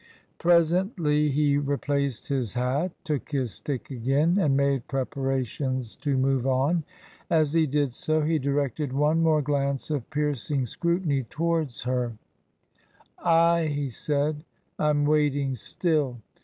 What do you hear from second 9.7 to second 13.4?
of piercing scrutiny towards her. TRANSITION. 47 ^*